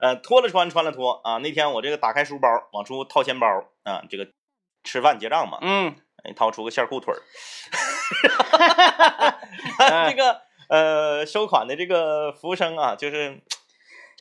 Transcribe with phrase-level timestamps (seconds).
[0.00, 1.38] 呃，脱了穿，穿了脱啊。
[1.38, 3.46] 那天我这个打开书包，往出掏钱包
[3.84, 4.28] 啊，这个
[4.82, 5.94] 吃饭结账嘛，嗯，
[6.24, 7.20] 哎掏出个线裤腿儿，
[9.78, 13.42] 哎 这个呃收款的这个服务生啊，就是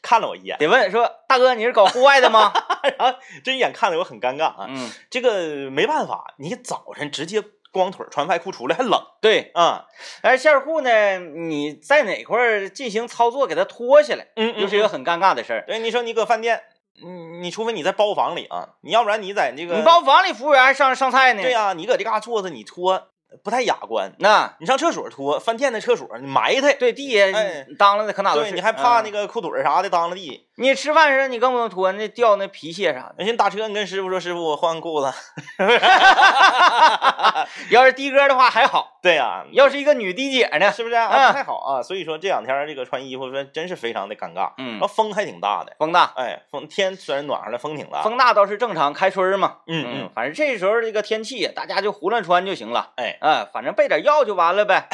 [0.01, 2.51] 看了我一眼，得问说大哥你是搞户外的吗？
[2.97, 4.65] 然后这一眼看的我很尴尬啊。
[4.69, 9.51] 嗯，这个没办法，你早晨直接光腿穿外裤出来还冷对。
[9.53, 9.85] 啊。
[10.21, 15.63] 而线裤呢，你在哪块儿进行操作给它脱下来，嗯又是一个很尴尬的事儿。
[15.67, 16.61] 对，你说你搁饭店，
[17.01, 21.41] 你你除非你在包房里啊，你要不然你在那个你包房里服务员还上上菜呢。
[21.41, 23.09] 对呀、你搁这嘎坐着你脱
[23.43, 24.11] 不太雅观。
[24.19, 28.51] 那你上厕所脱，饭店的厕所你埋汰，对地下哎当了的可哪都是。
[28.51, 29.29] 对，你还怕那个？
[29.29, 30.47] 裤腿儿啥的当了地。
[30.55, 33.15] 你吃饭时你更不能脱，那掉那皮屑啥的。
[33.19, 35.11] 那先打车，你跟师傅说，师傅我换裤子。
[37.69, 40.71] 要是的哥的话还好，对呀、要是一个女的姐呢？
[40.71, 41.07] 是不是啊？
[41.11, 41.83] 嗯不太好啊。
[41.83, 45.75] 所以说这两天这个穿衣服说真是非常的尴尬，嗯然后，风还挺大的。
[45.77, 48.01] 风大，哎，风天虽然暖和了，风挺大。
[48.01, 49.57] 风大倒是正常，开春儿嘛。
[49.67, 52.91] 嗯嗯，反正这时候这个天气，大家就胡乱穿就行了。
[52.97, 54.87] 哎，哎，反正备点药就完了呗，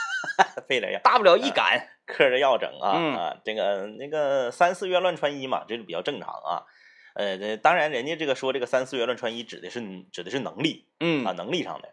[0.68, 1.88] 备点药，大不了一赶。
[2.06, 6.62] 嗑着药整啊、嗯啊，这个那个三四月乱穿衣嘛，这是比较正常啊。
[7.14, 9.80] 呃，这当然人家这个说这个三四月乱穿衣指的是
[10.12, 11.88] 指的是能力嗯啊，嗯能力上的。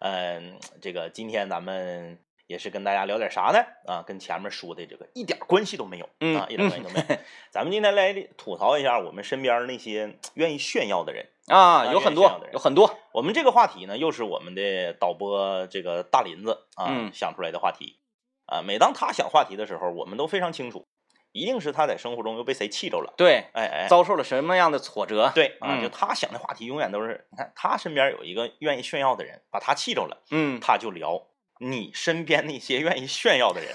[0.00, 3.64] 嗯、这个今天咱们也是跟大家聊点啥呢？
[3.86, 7.16] 啊，跟前面说的这个一点关系都没有嗯啊，一点关系都没有。
[7.52, 11.28] 咱们今天来吐槽一下我们身边那些愿意炫耀的人。
[11.52, 12.98] 啊，有很多有很多。
[13.12, 17.98] 我们这个话题呢，又是我们的导播这个大林子啊、嗯想出来的话题
[18.46, 18.62] 啊。
[18.62, 20.86] 每当他想话题的时候，我们都非常清楚，
[21.32, 23.12] 一定是他在生活中又被谁气着了。
[23.16, 25.30] 对，哎哎，遭受了什么样的挫折？
[25.34, 31.22] 对啊，嗯就他想的话题永远都是，你看他身边有一个愿意炫耀的人，把他气着了，嗯，他就聊
[31.58, 33.72] 你身边那些愿意炫耀的人，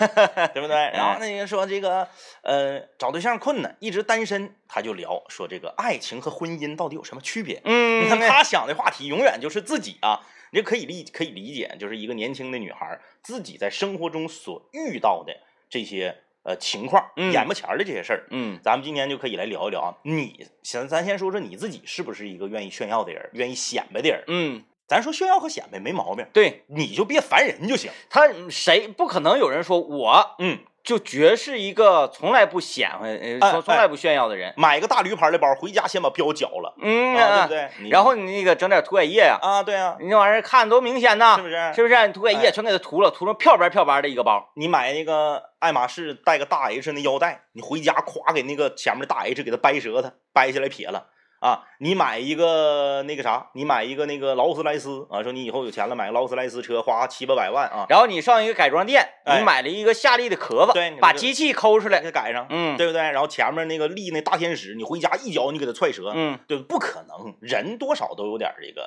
[0.53, 0.75] 对不对？
[0.93, 2.07] 然后那个说这个
[2.41, 7.61] 呃找对象困难，一直单身，他就聊说这个爱情和婚姻到底有什么区别？
[7.63, 10.19] 嗯，你看他想的话题永远就是自己啊，
[10.51, 15.33] 你就可以理可以理解，就是一个年轻的女孩自己在生活中所遇到的
[15.69, 18.27] 这些呃情况，嗯眼巴前儿的这些事儿。
[18.31, 24.23] 嗯咱们今天就可以来聊一聊啊，你先咱先说说你自己是不是一个愿意炫耀的人，愿意显摆的人？
[24.27, 27.91] 嗯，咱说炫耀和显摆没毛病，对你就别烦人就行。
[28.09, 34.53] 他谁不可能有人说我嗯，就绝是一个从来不显摆、从从来不炫耀的人。
[34.55, 37.89] 买个大驴牌的包，回家先把标绞了，嗯啊，对不对？
[37.89, 41.73] 然后你那个整点涂改液呀、啊，对啊，你那玩意儿看多明显呐，是不是？
[41.75, 42.07] 是不是？
[42.07, 44.51] 你涂改液哎全给它涂了，涂成漂白漂白的一个包。
[44.55, 51.07] 你买那个爱马仕带个大 H 那腰带，你回家咵给那个前面的大 H 给它掰折它，掰下来撇了
[51.39, 51.63] 啊！
[51.79, 63.01] 你买一个那个啥，你买一个那个劳斯莱斯啊，说你以后有钱了买个劳斯莱斯车，花七八百万啊，然后你上一个改装店，哎你买了一个夏利的壳子，把机器抠出来，给它改上，嗯，对不对？
[63.01, 68.81] 然后前面那个立那大天使，你回家一脚你给它踹折，嗯对，不可能，人多少都有点这个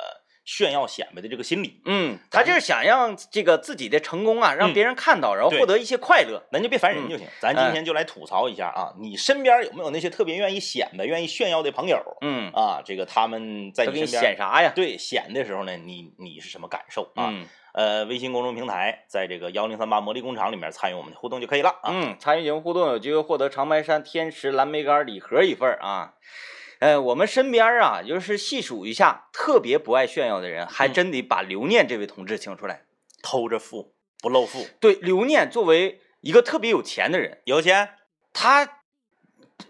[0.44, 6.42] 炫耀显摆的这个心理，嗯，他就是想让这个自己的成功啊，让嗯别人看到，然后获得一些快乐。
[6.50, 7.26] 咱就别烦人就行。
[7.40, 12.82] 咱今哎天就来吐槽一下啊，你身边有没有那些特别愿意显摆、愿意炫耀的朋友嗯，啊？
[12.84, 14.72] 这个他们在你你身边显啥呀？
[14.74, 17.28] 对显的时候呢，你你是什么感受啊？
[17.30, 21.92] 嗯呃，微信公众平台在这个幺零三八魔力工厂里面参与我们的互动就可以了啊。
[21.92, 26.14] 嗯，参与节目互动有机会获得长白山天池蓝莓干礼盒一份儿啊。
[26.80, 32.82] 呃，我们身边啊，就是细数一下，特别不爱炫耀的人，还嗯真得把刘念这位同志请出来。
[33.22, 37.90] 偷着富不露富，对，刘念作为一个特别有钱的人，有钱
[38.32, 38.80] 他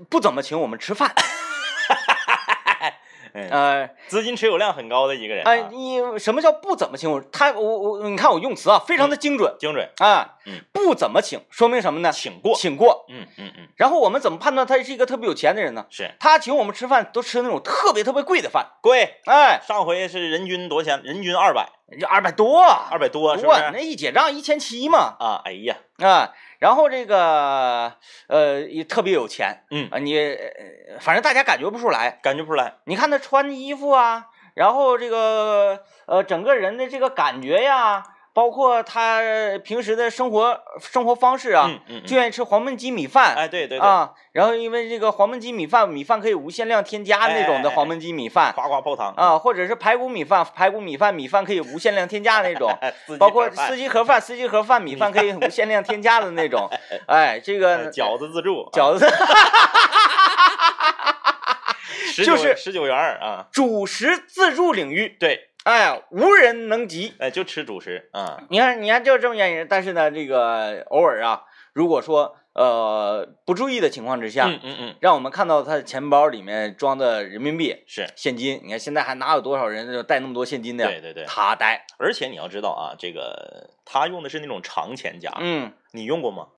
[0.09, 1.13] 不怎么请我们吃饭。
[3.35, 7.21] 嗯， 呃，资金持有量很高的一个人、哎，啊，你什么叫不怎么请我？
[7.33, 10.37] 他我我你看我用词啊，非常的精准精准，啊。
[10.47, 12.11] 嗯，不怎么请，说明什么呢？
[12.11, 13.05] 请过，请过。
[13.11, 15.85] 嗯嗯嗯，然后我们怎么判断他是一个特别有钱的人呢？
[15.91, 19.21] 是他请我们吃饭都吃那种特别特别贵的饭，贵。
[19.27, 21.03] 哎，上回是人均多少钱？
[21.05, 21.69] 人均二百，
[22.01, 23.71] 这二百多，二百多，是不，是？
[23.73, 27.95] 那一结账一千七嘛，啊，哎呀，啊，然后这个
[28.29, 39.21] 呃也特别有钱嗯，啊，你呃反正大家感觉不出来，感觉不出来，你看他穿衣服啊，然后这个呃整个人的这个感觉呀，包括他
[39.65, 43.35] 平时的生活生活方式啊，嗯嗯，就愿意吃黄焖鸡米饭。
[43.35, 56.71] 哎，对对对，啊，然后因为这个黄焖鸡米饭，米饭可以无限量添加那种的黄焖鸡米饭夸夸泡汤，啊，或者是排骨米饭，排骨米饭米饭可以无限量添加那种，哎， 包括司机盒饭，司机盒饭米饭可以无限量添加的那种，
[57.07, 59.13] 哎，这个呃饺子自助，饺子子
[62.25, 67.15] 就是十九元儿啊，主食自助领域，对，哎，无人能及。
[67.19, 69.67] 哎，就吃主食啊，你看，你看，就这么原因。
[69.69, 78.61] 但是呢，这个偶尔啊，如果说呃不注意的情况之下，嗯嗯嗯，让我们看到他的钱包里面装的人民币、是现金。
[78.65, 80.91] 你看现在还哪有多少人就带那么多现金的呀？
[80.91, 86.49] 对对对，他带，而且你要知道啊，这个他用的是那种长钱夹，嗯，你用过吗？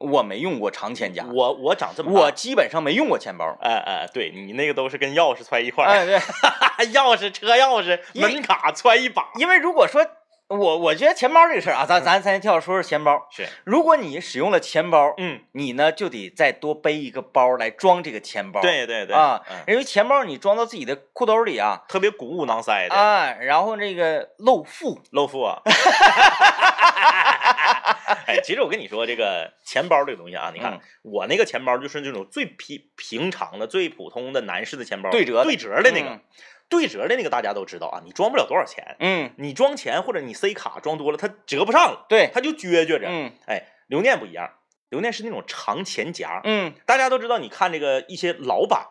[0.00, 3.54] 我没用过长钱夹，我我长这么大，我基本上没用过钱包。
[3.60, 6.18] 哎哎，对你那个都是跟钥匙揣一块儿，哎，对，
[6.92, 10.04] 钥匙、车钥匙、门卡揣一把，因为如果说
[10.48, 13.26] 我我觉得钱包这个事儿啊，咱咱咱先跳着说说钱包。
[13.30, 18.60] 是，如果你使用了钱包，嗯，你呢就得再多背一个包来装这个钱包。
[18.62, 25.60] 对对对，啊嗯，因为钱包你装到自己的裤兜里啊，特别鼓鼓囊塞的，啊，然后这个露腹，露富啊。
[28.26, 36.20] 哎，其实我跟你说，这个钱包这个东西啊，你看、嗯我那个钱包就是那种最平平常的、最普通的男士的钱包，对折对折的那个，嗯
[36.68, 43.08] 对折的那个大家都知道啊，你装不了多少钱，嗯，你装钱或者你塞卡装多了，它折不上了，对，它就撅撅着。
[43.08, 44.50] 嗯哎，留念不一样，
[44.88, 48.86] 留念是那种长钱夹，嗯大家都知道，你看这个一些老板，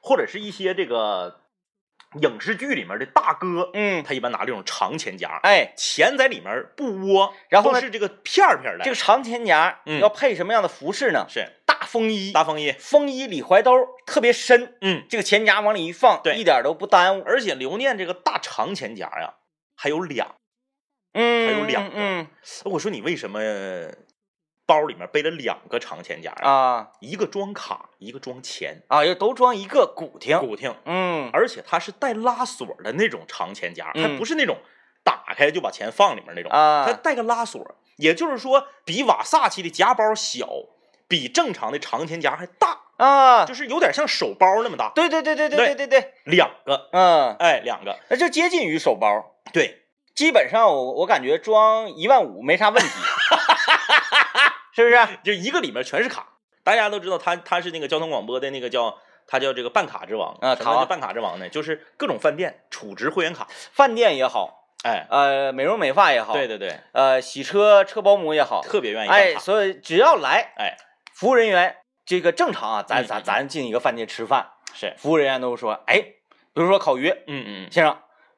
[0.00, 1.40] 或者是一些这个
[2.20, 7.80] 影视剧里面的大哥，嗯，他一般拿这种长钱夹，哎，钱在里面不窝，然后呢？
[7.80, 10.00] 是这个片儿片儿的，这个长钱夹嗯。
[10.00, 11.26] 要配什么样的服饰呢？
[11.28, 11.46] 是。
[11.66, 13.72] 大风衣，大风衣，风衣里怀兜
[14.06, 16.34] 特别深，嗯，这个钱夹往里一放，对。
[16.34, 17.22] 一点都不耽误。
[17.26, 19.34] 而且留念这个大长钱夹呀，
[19.74, 20.36] 还有俩，
[21.12, 21.92] 嗯，还有两个。
[21.94, 22.26] 嗯。
[22.64, 23.40] 我说你为什么
[24.66, 26.32] 包里面背了两个长钱夹？
[26.42, 26.88] 啊。
[27.00, 30.38] 一个装卡，一个装钱，啊，又都装一个骨挺。
[30.40, 31.30] 骨挺，嗯。
[31.32, 34.18] 而且它是带拉锁的那种长钱夹，它嗯。
[34.18, 34.58] 不是那种
[35.04, 37.64] 打开就把钱放里面那种啊，它啊，带个拉锁，
[37.96, 40.48] 也就是说比瓦萨奇的夹包小，
[41.06, 49.36] 比正常的长钱夹还大，啊，就是有点像手包那么大，对对对对对对对对，两个，嗯，哎，两个，那就接近于手包。
[49.52, 49.84] 对，
[50.16, 52.90] 基本上我我感觉装一万五没啥问题，
[54.76, 54.96] 是不是？
[55.24, 56.28] 就一个里面全是卡。
[56.62, 61.48] 大家都知道他他是那个交通广播的那个叫他叫这个办卡之王啊卡王办卡之王呢？
[61.48, 70.76] 就是各种饭店储值会员卡，饭店也好，哎，呃，美容美发也好，对，对对，呃，洗车车保姆也好，特别愿意办哎，卡，所以只要来，哎，
[71.14, 76.00] 服务人员这个正常啊，咱咱咱进一个饭店吃饭，是，服务人员都说，哎，
[76.52, 77.68] 比如说烤鱼，嗯嗯。
[77.70, 77.96] 先生，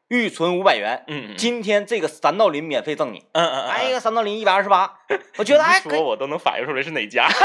[0.09, 5.01] 预存五百元，嗯嗯，今天这个三道林免费赠你，嗯嗯一个三道林一百二十八，
[5.37, 7.29] 我觉得哎，一说我都能反应出来是哪家，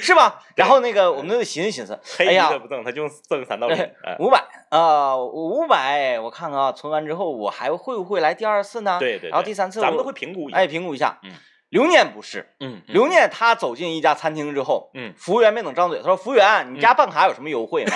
[0.00, 0.42] 是吧？
[0.54, 8.98] 然后那个我们都寻思寻思，黑哎呀不赠，他就赠三道鳞，哎五百啊，五百，我看看啊，存完之后我还会不会来第二次呢？
[9.00, 11.18] 对对，然后第三次咱们都会评估一下，哎评估一下。
[11.22, 11.32] 嗯，
[11.68, 17.92] 刘念不是，嗯，嗯刘念他走进一家餐厅之后，嗯，服务员没等张嘴，他说：“服务员，你家办卡有什么优惠吗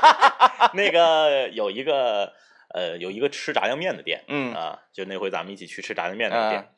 [0.72, 2.32] 那个有一个
[2.74, 6.68] 呃有一个吃炸酱面的店，？”嗯啊，就那回咱们一起去吃炸酱面那个店，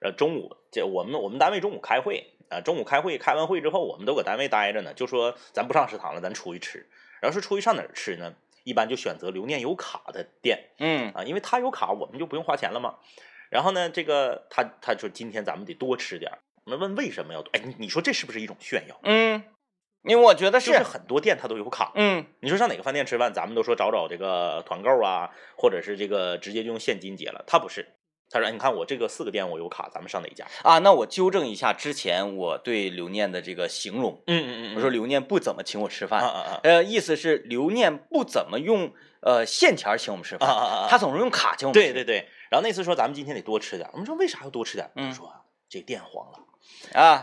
[0.00, 6.88] 呃，中午这我们我们单位中午开会啊，中午开会，开完会之后，我们都搁单位待着呢，就说咱不上食堂了，咱出去吃。
[7.20, 8.34] 然后说出去上哪儿吃呢？
[8.64, 12.94] 一般就选择留念有卡的店嗯啊，因为他有卡，我们就不用花钱了嘛。
[13.54, 16.38] 然后呢，这个他他说今天咱们得多吃点儿。
[16.64, 17.52] 我们问为什么要多？
[17.52, 18.98] 哎，你你说这是不是一种炫耀？
[19.04, 19.40] 嗯，
[20.02, 27.44] 因为我觉得是就是很多店他都有卡，嗯你说上哪个饭店吃饭，咱们都说找找这个团购啊，或者是这个直接就用现金结了。
[27.46, 27.86] 他不是，
[28.28, 30.44] 他说哎你看我这个四个店我有卡，咱们上哪家？
[30.64, 40.88] 啊，那我纠正一下之前我对刘念的这个形容，嗯嗯嗯我说刘念不怎么请我吃饭，啊啊啊呃，意思是刘念不怎么用呃现钱请我们吃饭，啊啊啊！
[40.90, 41.92] 他总是用卡请我们吃。
[41.92, 42.28] 对对对。
[42.54, 45.28] 然后那次说咱们今天得多吃点，我们说为啥要多吃点他说
[45.68, 46.38] 这店黄了，
[46.92, 47.20] 啊，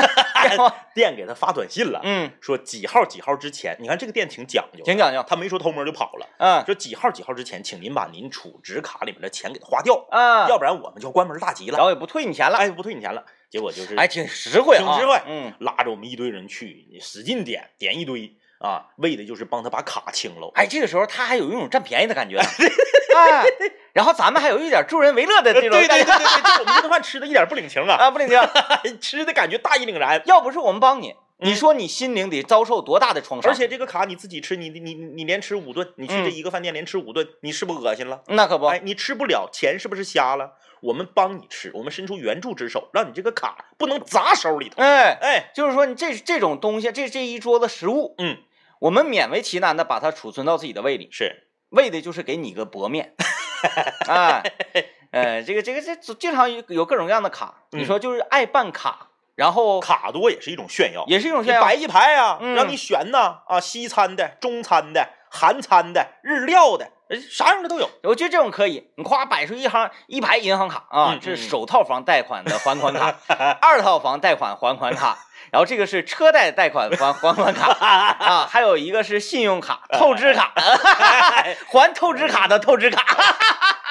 [0.96, 5.22] 店给他发短信了，嗯，说几号几号之前，你看这个店挺讲究，挺讲究。
[5.28, 13.22] 他没说偷摸就跑了，嗯说几号几号之前，请您把您储值卡里面的钱给他花掉，啊，要不然我们就关门大吉了，然后也不退你钱了，哎，不退你钱了。
[13.50, 20.52] 结果就是哎，挺实惠啊，挺实惠嗯，拉着我们一堆人去，使劲点点一堆啊，为的就是帮他把卡清喽。
[20.54, 22.42] 哎，这个时候他还有一种占便宜的感觉呢，
[23.16, 23.44] 哎，
[23.92, 28.38] 然后咱们还有一点助人为乐的对对这种感觉对对对，就我们这顿饭吃的一点不领情啊， 啊，不领情。
[29.00, 30.22] 吃的感觉大义凛然。
[30.26, 33.50] 要不是我们帮你，你嗯说你心灵得遭受多大的创伤？
[33.50, 38.22] 而且这个卡你自己吃，你你你你连吃五顿，你去这嗯一个饭店连吃五顿，你是不恶心了？
[38.28, 40.52] 那可不，哎，你吃不了，钱是不是瞎了？
[40.80, 44.82] 我们帮你吃，我们伸出援助之手，让你这个卡不能砸手里头。
[44.82, 48.38] 哎，哎，就是说你这这种东西，这这一桌子食物，嗯，
[48.82, 53.14] 我们勉为其难的把它储存到自己的胃里，是，为的就是给你个薄面。
[54.10, 54.42] 啊，
[55.12, 61.04] 呃，这个这个这经常有有各种各样的卡，你嗯说就是爱办卡，然后卡多也是一种炫耀。
[61.06, 67.88] 也是一种炫耀摆一排啊，嗯让你选呐啊，西餐的、中餐的、韩餐的、日料的，呃啥样的都有。
[68.02, 73.14] 我觉得这种可以，你夸摆出一行一排银行卡啊，嗯这是嗯首套房贷款的还款卡，
[73.60, 75.18] 二套房贷款还款卡，
[75.50, 80.52] 然后这个是车贷贷款还还款卡 啊，还有一个是信用卡、透支卡，
[81.70, 83.04] 还透支卡的透支卡，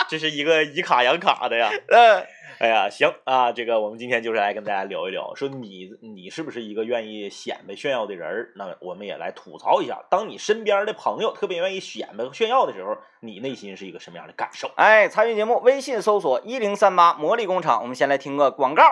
[0.10, 1.70] 这是一个以卡养卡的呀。
[1.90, 2.26] 呃，
[2.62, 8.52] 哎呀，行啊，这个我们今天就是来跟大家聊一聊，说你你是不是一个愿意显摆炫耀的人儿？
[8.56, 14.70] 那我们也来吐槽一下，当你身边的朋友特别愿意显摆炫耀的时候，你内心是一个什么样的感受？
[14.76, 17.82] 哎，参与节目，微信搜索一零三八魔力工厂。
[17.82, 18.84] 我们先来听个广告。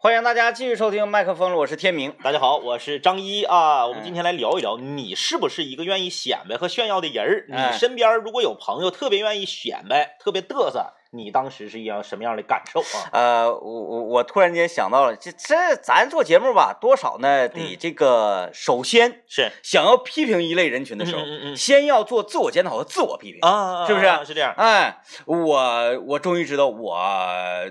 [0.00, 2.14] 欢迎大家继续收听麦克风了，我是天明。
[2.22, 3.84] 大家好，我是张一啊。
[3.84, 7.48] 我们今天来聊一聊，你是不是一个愿意显摆和炫耀的人儿？
[7.52, 13.08] 哎你身边如果有朋友特别愿意显摆、特别嘚瑟，你当时是一样什么样的感受啊？
[13.12, 21.22] 呃，我我我突然间想到了，这这咱做节目吧，多少呢得嗯这个，首先是想要批评一类人群的时候，
[21.56, 23.40] 先要做自我检讨和自我批评。
[23.40, 24.52] 啊，是不是啊是这样？
[24.58, 26.98] 哎，我我终于知道我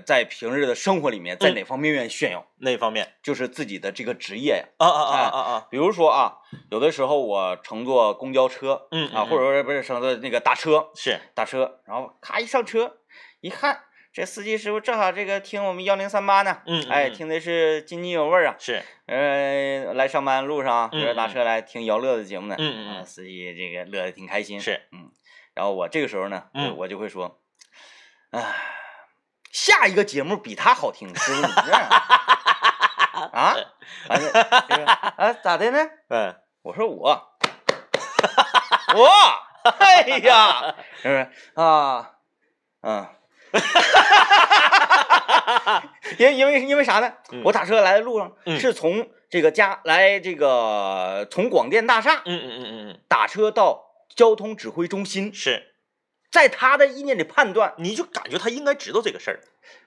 [0.04, 4.64] 在平日的生活里面在嗯哪方面愿意炫耀，那方面就是自己的这个职业呀。
[4.78, 5.66] 啊啊啊啊啊！
[5.70, 6.38] 比如说啊，
[6.70, 12.97] 有的时候我乘坐公交车，啊，嗯啊或者说不是乘坐那个打车，是打车，然后咔一上车，
[13.40, 18.56] 一看这司机师傅正好这个听我们幺零三八呢，嗯嗯哎，嗯听的是津津有味儿啊。
[18.58, 24.60] 是，呃，来上班路上，比如打嗯嗯车来听姚乐的节目呢，嗯嗯嗯啊司机这个乐的挺开心。
[24.60, 25.10] 是，嗯，
[25.54, 27.40] 然后我这个时候呢，嗯我我就会说，
[28.30, 28.42] 哎，
[29.52, 31.80] 下一个节目比他好听，师傅你这样
[33.32, 33.54] 啊？
[34.08, 34.16] 啊，
[34.68, 35.78] 这个啊咋的呢？
[36.08, 37.08] 嗯我说我，
[38.94, 39.08] 我，
[39.78, 42.10] 哎呀， 是不是啊？
[42.80, 43.06] 嗯，
[46.18, 47.12] 因因为因为啥呢？
[47.32, 55.74] 嗯我打车来的路上嗯是从这个家来这个从广电大厦嗯嗯嗯嗯嗯，打车到交通指挥中心，是，
[56.30, 59.40] 在他的意念里判断，你就感觉他应该知道这个事儿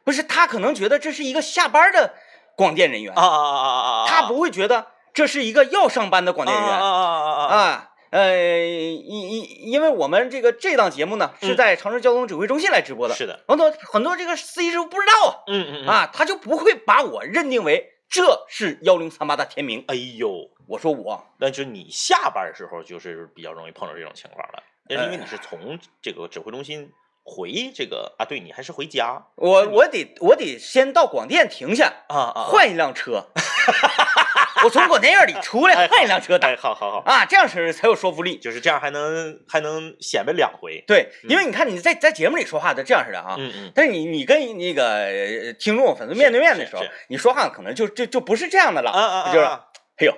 [0.04, 2.14] 不是他可能觉得这是一个下班的
[2.56, 4.08] 广电人员，啊啊啊啊啊啊！
[4.08, 6.76] 他不会觉得这是一个要上班的广电人员。
[6.76, 7.91] 啊啊啊啊啊！
[8.12, 19.84] 啊，呃，因因因为我们这个这档节目呢是嗯在长春交通指挥中心来直播的，是的，很多很多这个司机师傅不知道啊嗯嗯啊，啊，他就不会把我认定为这是幺零三八的天明。
[19.88, 26.92] 哎呦，我说我，那就你下班的时候就是比较容易碰到这种情况了，那是因为呃你是从这个指挥中心
[27.24, 33.24] 回这个啊，对你还是回家我我得我得先到广电停下，啊啊，换一辆车，
[34.66, 36.48] 我从广电院里出来哎换一辆车打。
[36.48, 38.38] 哎，好好好，啊，这样式才有说服力。
[38.38, 49.66] 就是这样还能还能显摆两回，对，因为你看你在在节目里说话都这样式的啊，嗯嗯，但是你你跟那个呃听众粉丝面对面的时候你说话可能就就就不是这样的了，啊啊啊就是啊
[49.98, 50.18] 哎呦，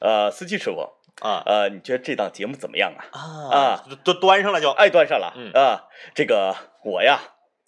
[0.00, 0.80] 呃，司机师傅，
[1.20, 1.42] 啊。
[1.46, 3.02] 呃，你觉得这档节目怎么样啊？
[3.12, 5.52] 啊啊，都都端上了就，哎，端上了，嗯。
[5.52, 5.84] 啊，
[6.14, 7.20] 这个我呀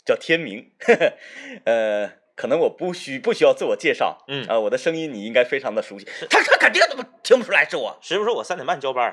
[0.04, 1.12] 叫天明，呵呵，
[1.64, 9.12] 呃，可能我不需不需要自我介绍，嗯啊，我的声音你应该非常的熟悉，他他肯定怎么听不出来是我师傅说我三点半交班，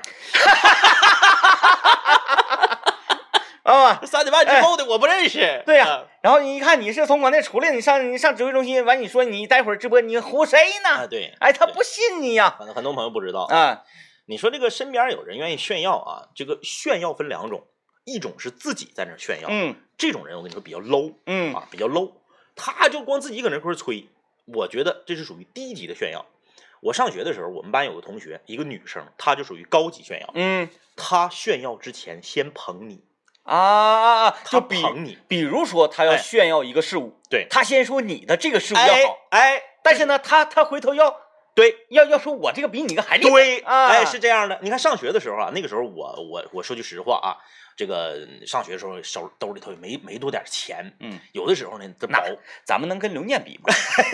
[3.64, 4.00] 啊。
[4.08, 10.88] 三点半之后的我不认识，对呀、啊然后你一看你是从广电出来，你上你上指挥中心，完你说你待会儿直播，你唬谁呢？
[10.88, 13.82] 啊对，哎，他不信你呀、可能很多朋友不知道，啊！
[14.24, 17.66] 你说这个身边有人愿意炫耀啊，这个炫耀分两种，
[18.04, 22.12] 一种是自己在那炫耀，嗯这种人我跟你说比较 low 嗯啊，比较 low，
[22.58, 24.06] 他就光自己搁那块儿吹，
[24.44, 26.26] 我觉得这是属于低级的炫耀。
[26.80, 30.30] 我上学的时候，我们班有个同学，一个女生，她就属于高级炫耀。
[30.34, 30.68] 嗯。
[30.96, 33.00] 她炫耀之前先捧你，
[33.44, 34.36] 啊啊啊！
[34.44, 36.18] 就捧你，比如说她要哎。
[36.18, 41.16] 炫耀一个事物，对，她先说你的这个事物要哎好，哎，但是呢，她她回头要
[41.54, 41.86] 对。
[41.90, 43.86] 要要说我这个比你个还厉害，对，啊。
[43.86, 44.58] 哎，是这样的。
[44.62, 47.38] 你看上学的时候啊，那个时候我我我说句实话啊，
[47.78, 52.26] 这个上学的时候手兜里头也没没多点钱，嗯，有的时候呢，这那保
[52.64, 53.72] 咱们能跟刘念比吗？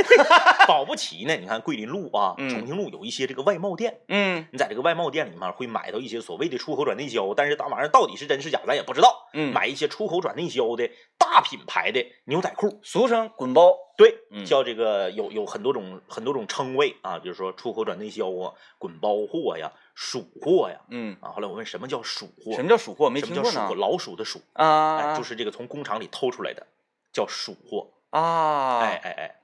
[0.69, 1.35] 保不齐呢。
[1.37, 9.31] 你看桂林路啊，嗯重庆路有一些这个外贸店，嗯你在这个外贸店里面会买到一些所谓的出口转内销，但是大玩意儿到底是真是假，咱也不知道。
[9.33, 20.81] 嗯，买一些出口转内销的大品牌的牛仔裤，俗称滚包，对，嗯叫这个有有很多种很多种称谓啊，比如说出口转内销啊、滚包货呀、属货呀。
[20.91, 22.55] 嗯，啊，后来我问什么叫鼠货？
[22.55, 23.09] 什么叫鼠货？
[23.09, 23.75] 没什么听过呢叫属货？
[23.75, 26.67] 老鼠的鼠，啊，哎，就是这个从工厂里偷出来的，
[27.13, 27.91] 叫鼠货。
[28.11, 29.35] 啊，哎哎 哎，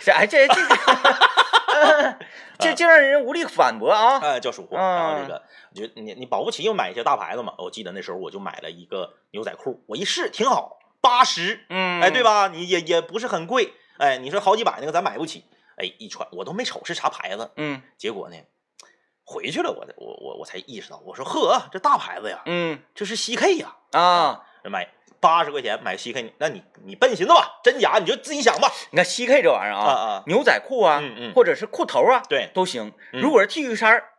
[0.00, 2.18] 这哎这这个，
[2.58, 4.18] 这 这让人无力反驳啊！
[4.20, 4.76] 哎，叫鼠货。
[4.76, 5.42] 然后啊这个，
[5.74, 7.54] 就你你保不齐又买一些大牌子嘛。
[7.58, 12.22] 我记得那时候我就买了一个牛仔裤，我一试挺好，八十，嗯，哎，对？
[12.22, 12.48] 吧？
[12.48, 15.44] 你也也不是很贵，哎，你说好几百那个咱买不起，
[15.76, 18.36] 哎，一穿我都没瞅是啥牌子，嗯结果呢，
[19.24, 24.88] 回去了，我我我我才意识到，我说呵，这大牌子呀，嗯这是 CK 呀，啊，买
[25.20, 28.70] 八十块钱买 CK，那你你笨寻思吧，真假你就自己想吧。
[28.90, 32.92] 你看 CK 这玩意儿啊啊牛仔裤啊，嗯嗯或者是裤头啊，对都行。
[33.12, 34.12] 嗯如果是 T 恤衫儿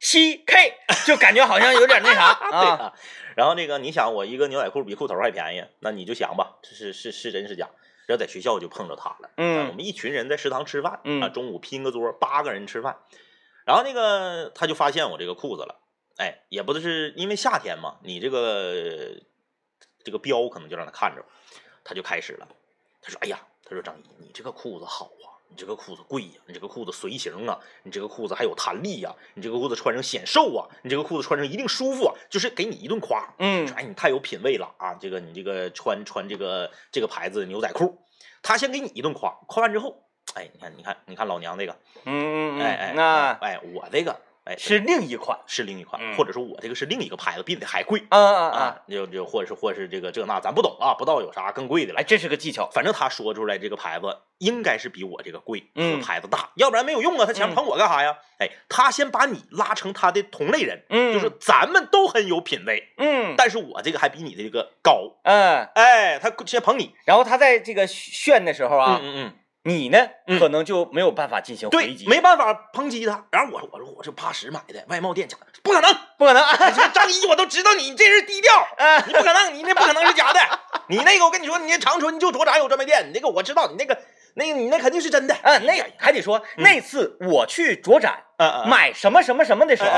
[0.00, 0.74] ，CK
[1.06, 2.28] 就感觉好像有点那啥。
[2.50, 2.92] 啊，
[3.36, 7.68] 然后那个你想，我一个牛仔裤比裤头还便宜，那你就想吧，这是是是真是假？
[8.10, 9.30] 然后在学校就碰着他了。
[9.36, 9.60] 嗯。
[9.60, 11.22] 啊我们一群人在食堂吃饭，嗯。
[11.22, 12.98] 啊，中午拼个桌，八个人吃饭，
[13.64, 15.80] 然后那个他就发现我这个裤子了，
[16.16, 19.14] 哎，也不是因为夏天嘛，你这个
[20.04, 21.24] 这个标可能就让他看着，
[21.84, 22.48] 他就开始了，
[23.00, 25.19] 他说：“哎呀，他说张姨，你这个裤子好啊，
[25.50, 34.94] 你这个裤子贵呀、你这个裤子随形啊，你这个裤子还有弹力呀、你这个裤子穿上显瘦啊，你这个裤子穿上一定舒服啊，就是给你一顿夸。”嗯说哎，你太有品位了啊！
[34.94, 37.98] 这个你这个穿穿这个这个牌子的牛仔裤，
[38.42, 40.04] 他先给你一顿夸，夸完之后，
[40.34, 45.38] 哎，你看你看你看老娘这个，嗯嗯哎哎，嗯，那哎我这个哎是另一款。
[45.46, 48.58] 是另一款，嗯或者说我这个是另一个牌子，比你的还贵啊啊啊！
[48.58, 52.04] 啊，就就或者是或者是这个这那咱不懂啊，不知道有啥更贵的了哎，。
[52.04, 52.68] 这是个技巧。
[52.72, 57.26] 反正他说出来这个牌子应该是比我这个贵和嗯牌子大，要不然没有用啊。
[57.26, 58.16] 他前面捧我干啥呀？
[58.38, 65.18] 哎，他先把你拉成他的同类人，嗯，就是咱们都很有品位，嗯但是我这个还比你的这个高。
[65.24, 69.32] 嗯，哎，他先捧你，然后他在这个炫的时候啊，嗯嗯
[69.62, 73.26] 你呢嗯可能就没有办法进行嗯，回击，对，没办法抨击他。
[73.30, 75.92] 然后我说我说我是八十买的，外贸店假的，不可能。
[76.16, 76.42] 不可能。
[76.74, 80.40] 这张一我都知道你这人低调， 啊你不可能，你那不可能是假的。
[80.88, 83.98] 你那个我跟你说，你那长春就卓展有专卖店，你那个我知道，你那个
[84.34, 85.36] 那个你那肯定是真的。
[85.42, 89.90] 嗯，那还得说嗯那次我去卓展嗯嗯买什么什么什么的时候，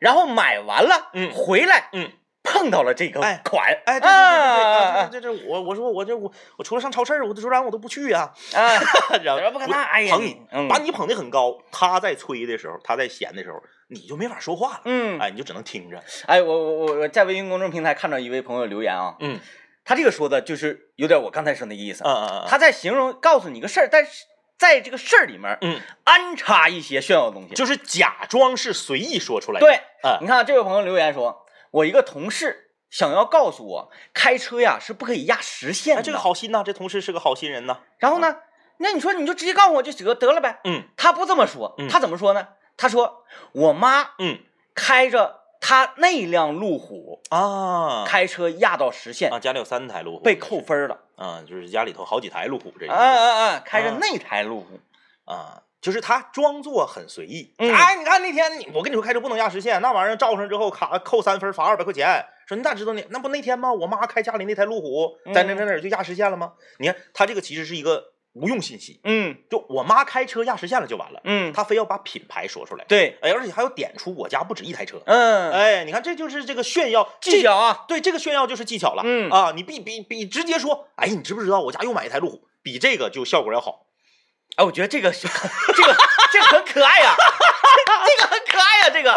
[0.00, 2.10] 然后买完了，嗯回来嗯。
[2.52, 8.30] 碰到了这个哎款，哎，对对对对啊对，这这这我我说我这我我除了上超市，我的卓展我都不去呀。
[8.54, 8.68] 啊，
[9.24, 14.80] 然后不可能，哎呀，捧你，嗯把你捧得很高，他在吹的时候，他在闲的时候，你就没法说话了。
[14.84, 16.02] 嗯，哎，你就只能听着。
[16.26, 19.40] 哎，我我我我在微信公众平台看到一位朋友留言啊，嗯
[19.84, 27.54] 他这个说的就是有点我刚才说那个意思，嗯嗯嗯，他在形容告诉你个事儿，但是在这个事儿里面嗯，安插一些炫耀的东西。
[27.54, 29.66] 就是假装是随意说出来的。
[29.66, 29.74] 对，
[30.08, 31.41] 啊你看这位朋友留言说，
[31.72, 36.02] 我一个同事想要告诉我，开车呀是不可以压实线哎，的。
[36.02, 36.18] 这个。
[36.18, 37.80] 好心呐，这同事是个好心人呐。
[37.98, 38.36] 然后呢，
[38.78, 40.60] 那你说你就直接告诉我就得得了呗。
[40.64, 42.48] 嗯他不这么说，嗯他怎么说呢？
[42.76, 44.38] 他说我妈嗯
[44.74, 50.98] 开着他那辆路虎啊开车压到实线，啊，家里有三台路虎，被扣分了。
[51.16, 53.62] 啊，就是家里头好几台路虎这一啊个啊啊！
[53.64, 54.80] 开着啊那台路虎，
[55.24, 57.52] 啊，就是他装作很随意。
[57.58, 62.24] 嗯哎，你看那天你，我跟你说开车不能压实线，那玩意儿照上之后卡扣三分，罚二百块钱。
[62.46, 63.02] 说你咋知道呢？
[63.10, 63.72] 那不那天吗？
[63.72, 66.52] 我妈开家里那台路虎在那那那哪就压实线了吗？
[66.78, 75.00] 你看他这个其实是一个无用信息，嗯就我妈开车压实线了就完了，嗯，他非要把品牌说出来，对，哎，而且还要点出我家不止一台车。
[75.06, 79.02] 嗯，哎，你看这就是这个炫耀技巧啊，对，这个炫耀就是技巧了。
[79.04, 83.86] 嗯啊，你比比比直接说，哎，你知不知道我家又买一台路虎，比这个就效果要好。
[84.56, 85.96] 哎，我觉得这个是这个
[86.30, 89.12] 这个很可爱呀，这个很可爱呀， 这个，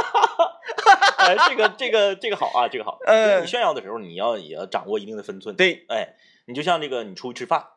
[1.17, 2.97] 哎，这个这个这个好啊，这个好。
[3.05, 7.67] 嗯你炫耀的时候，你要也要掌握一定的分寸。，对，哎，你就像这个，你出去吃饭，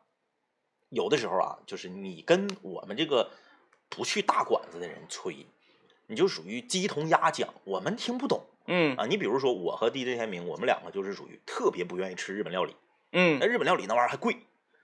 [0.89, 3.29] 有的时候啊，就是你跟我们这个
[3.89, 5.45] 不去大馆子的人吹，
[6.07, 9.05] 你就属于鸡同鸭讲，我们听不懂嗯啊。
[9.05, 12.75] 你比如说，我和 DJ 天明，我们两个就是属于特别不愿意吃日本料理。
[13.11, 14.37] 嗯那日本料理那玩意儿还贵，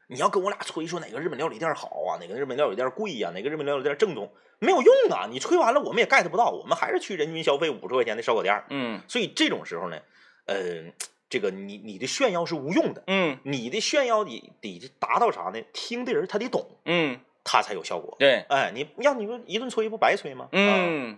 [0.08, 5.28] 你要跟我俩吹说哪个日本料理店好啊，哪个日本料理店贵呀、哪个日本料理店正宗，没有用啊！
[5.30, 8.64] 你吹完了，我们也 get 不到，我们还是去人均消费五十块钱的烧烤店。
[8.70, 9.98] 嗯所以这种时候呢，
[10.46, 10.56] 呃，
[11.30, 15.62] 这个你你的炫耀是无用的，嗯你的炫耀得得达到啥呢？
[15.74, 18.16] 听的人他得懂，嗯，他才有效果。
[18.20, 20.50] 对，哎，你要你们一顿吹不白吹吗？
[20.52, 21.18] 嗯，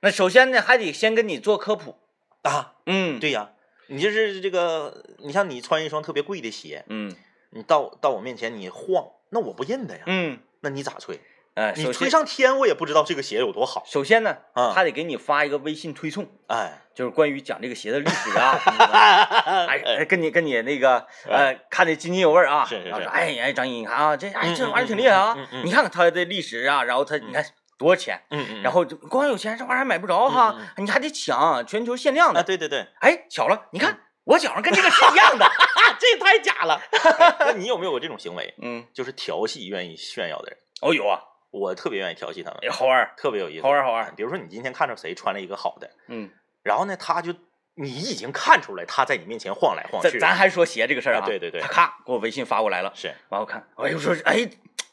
[0.00, 1.96] 那首先呢，还得先跟你做科普，
[2.42, 3.52] 啊啊，嗯，，对呀，
[3.88, 7.14] 你就是这个，你像你穿一双特别贵的鞋，嗯
[7.52, 11.20] 你到到我面前你晃，那我不认得呀，嗯，那你咋吹？
[11.54, 13.82] 哎，你吹上天，我也不知道这个鞋有多好。
[13.86, 18.52] 首先呢，啊他得给你发一个微信推送，哎，就是关于讲这个鞋的历史啊，
[19.68, 22.66] 哎跟你跟你那个呃看得津津有味啊，
[23.10, 25.66] 哎哎张毅，你看啊，这哎嗯这玩意儿嗯挺厉害啊嗯嗯，嗯。
[25.66, 27.44] 你看看它的历史啊，然后它你看
[27.76, 32.42] 多少钱，嗯嗯，然后就光有钱这玩意儿买不着哈嗯，你还得抢，全球限量啊，的。
[32.42, 35.46] 对对对，哎，巧了，你看我脚上跟这个是一样的。
[35.98, 36.80] 这也太假了。
[36.92, 38.54] 哎那你有没有过这种行为？
[38.62, 43.62] 嗯，就是调戏愿意炫耀的人，哦有啊，我特别愿意调戏他们，哎好玩儿，特别有意思。
[43.62, 44.12] 好玩儿好玩儿。
[44.16, 46.30] 比如说你今天看着谁穿了一个好的，嗯，
[46.62, 47.32] 然后呢，他就
[47.74, 54.48] 你已经看出来他在你面前晃来晃咱去，咱还说鞋这个事儿啊，啊对对对他咔给我微信发过来了，是完我看，哎呦说哎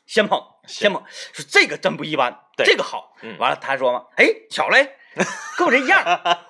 [0.06, 1.02] 先捧先捧，
[1.34, 3.16] 说这个真不一般，对这个好。
[3.22, 4.96] 嗯完了他说嘛，哎巧嘞，
[5.58, 6.04] 跟我这一样。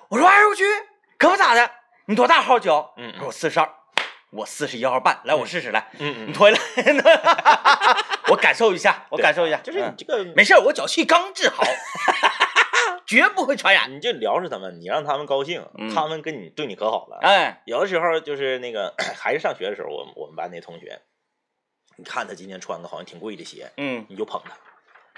[0.08, 0.64] 我说哎呦我去，
[1.18, 1.70] 可不咋的，
[2.06, 2.92] 你多大号脚？
[2.96, 3.68] 嗯我四十二，
[4.30, 7.96] 我四十一号半，来我试试来，嗯你脱下来，
[8.30, 11.62] 我感受一下，我感受一下，就是你嗯这个，没事儿，我脚气刚治好，
[13.06, 13.90] 绝不会传染。
[13.94, 17.18] 你就聊着他们，你让他们高兴，嗯他们跟你对你可好了。
[17.22, 21.00] 哎，有的时候就是那个还是上学的时候，我我们班那同学，
[21.96, 24.52] 你看他今天穿个好像挺贵的鞋，嗯你就捧他，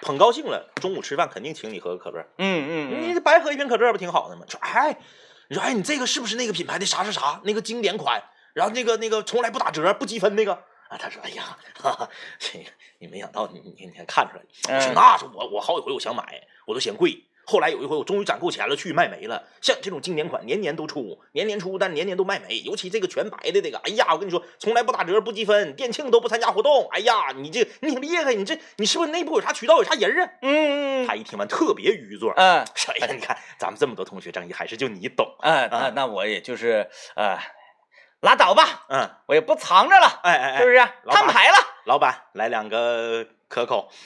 [0.03, 4.45] 捧高兴了，中午吃饭肯定请你喝个可乐，嗯嗯嗯，你白喝一瓶可乐不挺好的吗？
[4.49, 4.97] 说哎，
[5.53, 8.23] 你说哎，你这个是不是那个品牌的啥啥啥那个经典款？
[8.55, 10.55] 然后那个那个从来不打折不积分那个
[10.89, 10.97] 啊？
[10.99, 14.43] 他说哎呀，哈哈，这个你没想到你你你还看出来
[14.95, 17.23] 那是我我好几回我想买，我都嫌贵。
[17.45, 19.43] 后来有一回我终于攒够钱了，去卖没了。
[19.61, 22.61] 像这种经典款年年都出，年年出，但年年都卖没。
[22.61, 26.89] 尤其这个全白的这个，哎呀，我跟你说，从来不打折不积分，店庆都不参加活动。
[26.93, 30.31] 哎呀，你这你挺厉害，你这你是不是内部有啥渠道有啥人啊？
[30.43, 35.27] 嗯嗯他一听完特别愚作，嗯说：“哎呀，你看咱们这么多同学，张一还是就你懂。
[35.41, 37.37] 嗯，那那我也就是呃，
[38.21, 40.77] 拉倒吧，嗯，我也不藏着了，哎哎哎，是不是？
[41.11, 43.87] 摊牌了，老板来两个可口，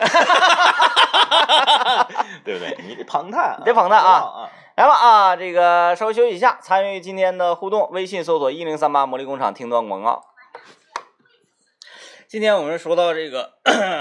[2.44, 2.76] 对不对？
[2.84, 4.50] 你得捧他，得捧他啊啊！
[4.76, 10.24] 来吧啊，这个稍微休息一下，参与今天的互动，微信搜索一零三八魔力工厂听段广告。
[12.26, 13.52] 今天我们说到这个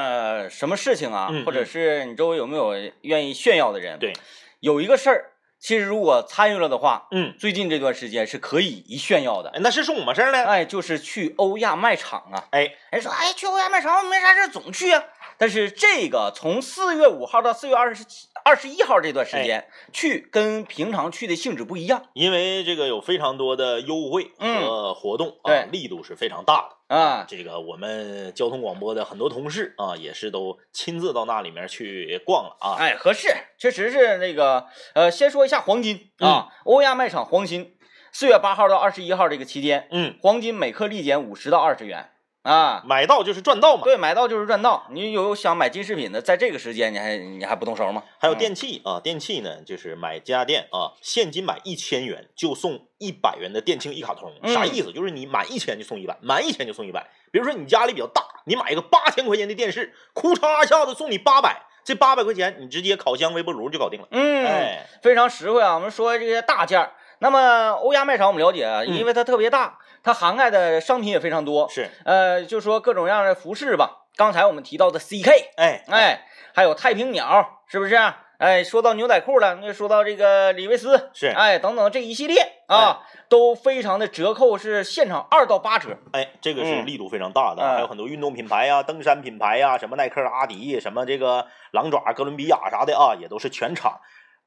[0.50, 4.00] 什么事情啊，嗯或者是你周围有没有愿意炫耀的人？
[4.00, 4.14] 对，
[4.62, 9.52] 有一个事儿，其实如果参与了的话，嗯，最近这段时间是可以一炫耀的。
[9.52, 10.44] 哎那是什么事儿呢？
[10.46, 12.46] 哎，就是去欧亚卖场啊。
[12.50, 15.04] 哎，人说，哎，去欧亚卖场没啥事儿总去啊。
[15.38, 26.96] 但是这个从四月五号到四月二十七、二十一号这段时间、去，跟平常去的性质不一样因为这个有非常多的优惠和活动啊，对力度是非常大的。
[26.96, 27.26] 啊。
[27.28, 32.76] 这个我们交通广播的很多同事啊，也是都亲自到那里面去逛了啊。
[32.80, 37.76] 哎，合适，确实是那个，呃，先说一下黄金啊，欧亚卖场黄金，
[38.12, 42.12] 四月八号到二十一号这个期间，嗯，黄金每克立减五十到二十元
[42.46, 42.82] 啊。
[42.86, 43.82] 买到就是赚到嘛。
[43.84, 44.86] 对，买到就是赚到。
[44.92, 48.04] 你有想买金饰品的，在这个时间你还你还不动手吗？
[48.20, 54.94] 还有嗯电器啊，电器呢，就是买家电啊，现金买一千元就送一百元的电庆一卡通，嗯啥意思？
[54.94, 57.10] 就是你满一千就送一百，满一千就送一百。
[57.32, 64.08] 比如说你家里比较大，你买一个八千块钱的电视，哭嚓一下子送你八百，这八百块钱你直接烤箱、微波炉就搞定了。
[64.12, 65.76] 嗯，哎，非常实惠啊。
[65.76, 71.68] 我们说这些大件儿，那么欧亚卖场我们了解啊，嗯因为它特别大，它涵盖的商品也非常多。
[71.68, 74.06] 是，呃，就说各种各样的服饰吧。
[74.16, 77.98] 刚才我们提到的 CK，哎哎，还有太平鸟，是不是？
[78.38, 85.98] 哎，说到牛仔裤了，那说到这个李维斯，是哎，等等这一系列啊，都非常的折扣，是现场二到八折。
[86.12, 94.00] 哎，这个是嗯力度非常大的，哎还有很多运动品牌呀、登山品牌呀、什么耐克、阿迪、什么这个狼爪、哥伦比亚啥的啊，也都是全场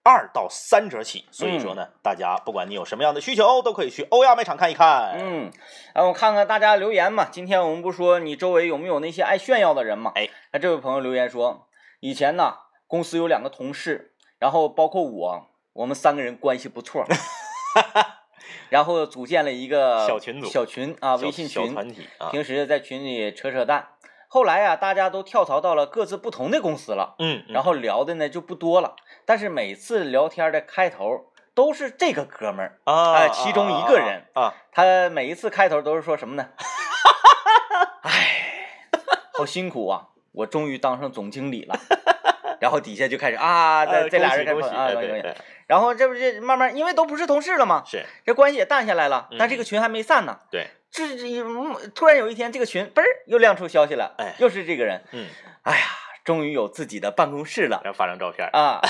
[0.08, 1.26] 二到三折起。
[1.30, 5.18] 所以说呢，大家不管你有什么样的需求，都可以去欧亚卖场看一看。
[5.18, 5.50] 嗯，
[5.94, 7.28] 然后我看看大家留言嘛。
[7.30, 10.12] 今天我们不说你周围有没有那些爱炫耀的人嘛？
[10.14, 11.66] 哎，那这位朋友留言说，
[12.00, 12.54] 以前呢
[12.86, 17.04] 公司有两个同事，然后包括我，我们三个人关系不错，
[18.70, 23.88] 然后组建了一个小群组小群啊，微信群，小团体啊，平时在群里扯扯淡。
[24.30, 28.94] 后来呀、大家都跳槽到了各自不同的公司了，嗯，然后聊的呢就不多了。
[29.24, 36.50] 但是每次聊天的开头都是这个哥们儿，啊，哎其中一个人啊，啊他每一次开头都是说什么呢？
[38.02, 38.80] 哎，
[39.32, 40.08] 好辛苦啊！
[40.32, 41.74] 我终于当上总经理了。
[42.60, 44.90] 然后底下就开始啊，这呃这俩人开始啊，
[45.66, 49.28] 然后这不是慢慢，因为都不是同事了嘛，是，这关系也淡下来了。
[49.38, 50.40] 但嗯这个群还没散呢。
[50.50, 55.04] 对，这这嗯突然有一天，这个群嘣儿又亮出消息了，哎又是这个人。
[55.12, 55.26] 嗯，
[55.62, 55.84] 哎呀，
[56.24, 58.80] 终于有自己的办公室了然后发张照片，啊！
[58.82, 58.88] 啊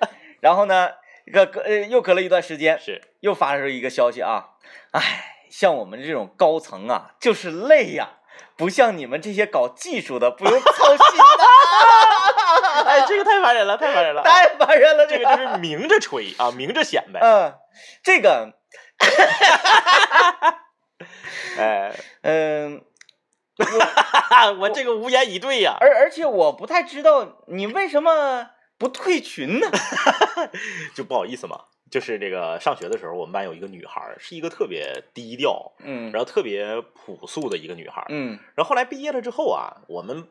[0.40, 0.90] 然后呢，
[1.32, 4.56] 隔隔呃又隔了一段时间，是，又发出一个消息啊，
[4.92, 8.18] 哎，像我们这种高层啊，就是累呀，
[8.56, 17.54] 不像你们这些搞技术的不用操心的， 哎，这个太烦人了，太烦人了， 太烦人了，这个就是明着吹啊，明着显摆，嗯，
[18.02, 18.54] 这个
[21.58, 22.82] 哎， 嗯，
[24.58, 29.68] 我这个无言以对呀，而而且我不太知道你为什么不退群呢？
[30.94, 31.64] 就不好意思嘛。
[31.90, 38.06] 就是这个上学的时候，我们班有一个女孩，是一个特别低调，嗯然后特别朴素的一个女孩。
[38.10, 40.28] 嗯然后后来毕业了之后啊，我们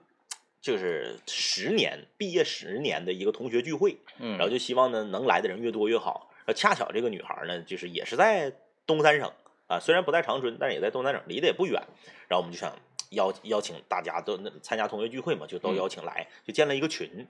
[0.62, 6.32] 就是十年毕业十年的一个同学聚会，嗯，然后就希望呢能来的人越多越好。
[6.46, 8.54] 然后恰巧这个女孩呢，就是也是在
[8.86, 9.30] 东三省
[9.70, 11.82] 啊，虽然不在长春，但是也在东南省，离得也不远。
[12.28, 12.76] 然后我们就想
[13.12, 17.28] 邀邀请大家都那参加同学聚会嘛，就都嗯邀请来，就建了一个群。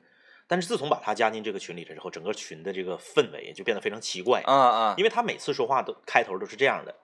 [0.48, 4.42] 但是自从把他加进这个群里之后，整个群的这个氛围就变得非常奇怪。
[4.46, 6.96] 啊啊，因为他每次说话都开头都是这样的，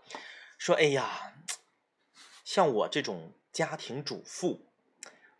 [0.57, 1.33] 说：“哎呀，
[2.43, 4.65] 像我这种家庭主妇，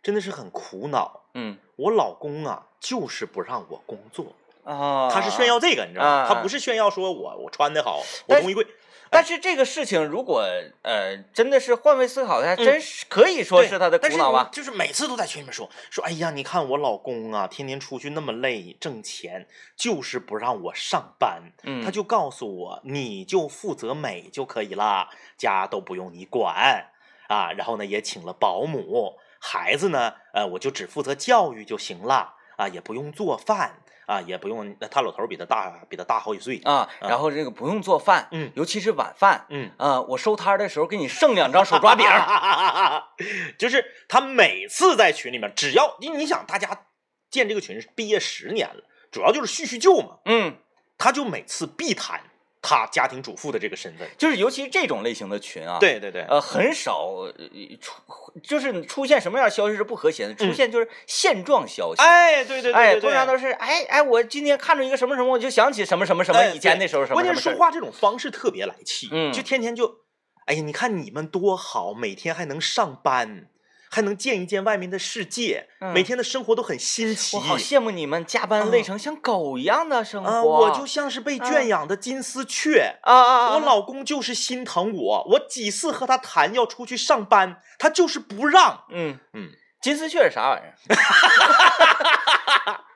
[0.02, 1.30] 真的是很苦恼。
[1.34, 4.36] 嗯我老公啊，就是不让我工作。
[4.66, 6.10] 啊，他是炫耀这个，你知道吗？
[6.10, 8.66] 啊他不是炫耀说我我穿的好，我但东西贵。
[9.08, 10.42] 但是这个事情，如果
[10.82, 14.48] 呃真的是换位思考一下，嗯真是可以说对是他的苦恼吧？
[14.52, 21.52] 就是每次都在群里面说说，哎呀，你看我老公啊，天天出去那么累挣钱，就是不让我上班。
[21.62, 26.90] 嗯，他就告诉我，你就负责美就可以了，家都不用你管
[27.28, 27.52] 啊。
[27.52, 34.76] 然后呢，也请了保姆，孩子呢，呃，我就只负责教育就行了啊，也不用做饭啊，也不用。
[34.80, 36.60] 那他老头比他大，比他大好几岁。
[36.64, 43.02] 啊，然后这个不用做饭，嗯尤其是晚饭，嗯，啊，我收摊儿的时候给你剩两张手抓饼儿，
[43.58, 46.86] 就是他每次在群里面，只要你你想，大家
[47.30, 50.56] 建这个群是毕业十年了，主要就是叙叙旧嘛，嗯，
[50.96, 52.20] 他就每次必谈
[52.66, 54.08] 他家庭主妇的这个身份。
[54.18, 57.32] 就是尤其这种类型的群啊，，对对对，呃，很少呃
[57.80, 58.02] 出，
[58.42, 62.02] 就是出现什么样的消息是不和谐的，出现就是现状消息。
[62.02, 63.00] 嗯哎，对对对哎，对。
[63.00, 69.32] 对通常都是哎哎，我今天看着一个什么什么，我就想起什么什么什么哎以前那时候什么关键说话这种方式特别来气，嗯。
[69.32, 69.98] 就天天就，
[70.46, 73.46] 哎呀，你看你们多好，每天还能上班，
[73.90, 77.36] 还能见一见外面的世界，嗯每天的生活都很新奇。
[77.36, 80.28] 我好羡慕你们加班累成像狗一样的生活。
[80.28, 82.96] 啊，我就像是被圈养的金丝雀。
[83.02, 83.54] 啊啊啊！
[83.54, 88.84] 我老公就是心疼我，我几次和他谈要出去上班，他就是不让。
[88.90, 90.74] 嗯嗯，金丝雀是啥玩意儿？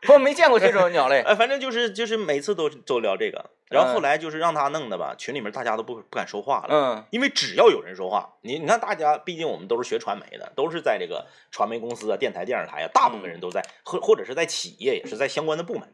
[0.08, 1.20] 我没见过这种鸟类。
[1.20, 6.68] 哎， 反正就是就是每次都都聊这个，然后后嗯来就是让他弄的吧，群里面大家都不不敢说话了。
[6.70, 15.88] 嗯因为只要有人说话，你你看大家，毕竟我们都是学传媒的，都是在这个传媒公司啊、电台、电视台啊，大部分人都在，或或者是在企业，也是在相关的部门。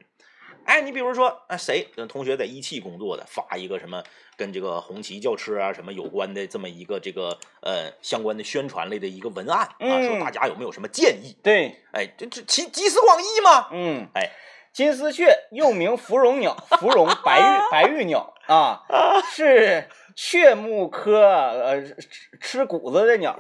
[0.66, 4.02] 哎，你比如说，啊，谁呃同学在一汽工作的，发一个什么
[4.37, 11.37] 跟这个红旗轿车啊什么有关的这么一个这个呃相关的宣传类的一个文案啊，说嗯大家有没有什么建议？
[11.42, 13.68] 对，哎，这这集集思广益嘛。
[13.70, 14.31] 嗯，哎，
[14.72, 18.83] 金丝雀又名芙蓉鸟，芙蓉白玉白玉鸟啊，
[19.33, 21.96] 是雀目科呃吃
[22.40, 23.37] 吃谷子的鸟，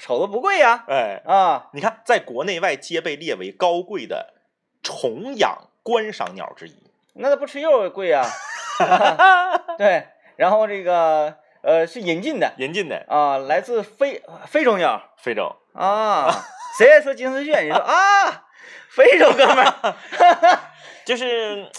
[0.00, 1.68] 瞅着不贵呀 哎，啊。
[1.74, 4.34] 你看，在国内外皆被列为高贵的
[4.82, 6.74] 宠养观赏鸟之一。
[7.14, 8.24] 那它不吃肉贵呀、
[9.76, 16.30] 对，然后这个呃是引进的引进的啊，来自非非洲鸟非洲，啊。
[16.78, 17.60] 谁爱说金丝雀？
[17.60, 18.46] 你说啊，
[18.88, 19.94] 非洲哥们儿，
[21.04, 21.70] 就是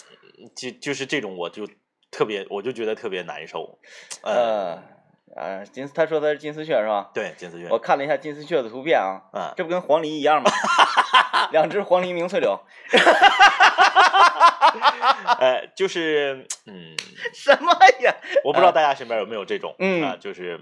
[0.56, 1.68] 就就是这种，我就
[2.12, 3.80] 特别，我就觉得特别难受。
[4.22, 4.80] 呃，
[5.36, 7.10] 呃呃，金丝他说的是金丝雀是吧？
[7.12, 10.52] 对，金丝雀我，看了一下金丝雀的图片啊，啊，这不跟黄鹂一样吗？
[11.52, 12.60] 两只黄鹂鸣翠柳，
[15.40, 16.96] 呃，就是，嗯，
[17.34, 18.16] 什么呀？
[18.44, 20.60] 我不知道大家身边有没有这种，嗯啊，就是，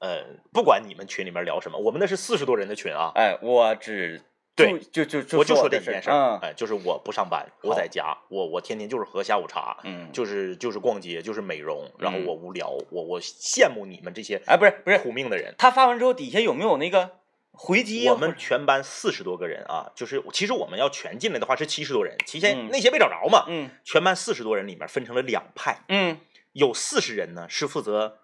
[0.00, 4.20] 呃，不管你们群里面聊什么，我们那是四十多人的群啊，哎，我只
[4.56, 15.52] 对就就就我就说这一件事儿，嗯哎，就是我不上班，我在家，我我天天就是喝下午茶，嗯，就是就是逛街，就是美容，然后嗯我无聊，我我羡慕你们这些哎，不是不是，苦命的人。
[15.58, 17.10] 他发完之后底下有没有那个
[17.56, 18.08] 回击？
[18.08, 26.20] 我们全班四十多个人啊，就是其实我们要全进来的话是七十多人，提前嗯那些没找着嘛，嗯全班四十多人里面分成了两派，嗯
[26.52, 28.18] 有四十人呢是负责，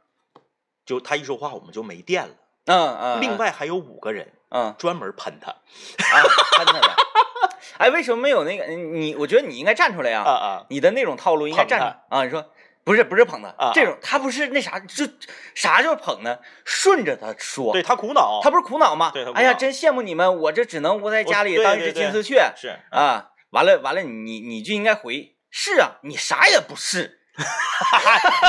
[0.84, 2.34] 就他一说话我们就没电了，
[2.66, 6.22] 嗯嗯，另外还有五个人嗯专门喷他啊，
[6.56, 6.94] 喷他的。
[7.78, 9.14] 哎，为什么没有那个你？
[9.14, 12.24] 我觉得你应该站出来呀、啊啊，你的那种套路应该站出来啊！
[12.24, 12.52] 你说
[12.90, 15.06] 不是不是捧他，啊这种他不是那啥，就
[15.54, 16.36] 啥叫捧呢？
[16.64, 19.12] 顺着他说，对他苦恼，他不是苦恼吗？
[19.14, 23.28] 对他苦哎呀，真羡慕你们，我这只能窝在家里当一只金丝雀是啊！
[23.50, 27.20] 完了完了，你你就应该回是啊，你啥也不是，